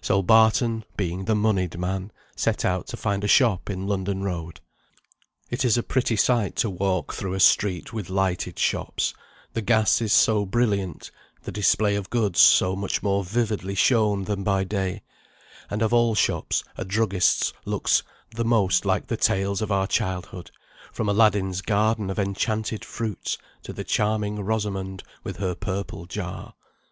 [0.00, 4.58] So Barton (being the moneyed man) set out to find a shop in London Road.
[5.50, 9.14] It is a pretty sight to walk through a street with lighted shops;
[9.52, 11.12] the gas is so brilliant,
[11.44, 15.02] the display of goods so much more vividly shown than by day,
[15.70, 18.02] and of all shops a druggist's looks
[18.34, 20.50] the most like the tales of our childhood,
[20.92, 26.54] from Aladdin's garden of enchanted fruits to the charming Rosamond with her purple jar.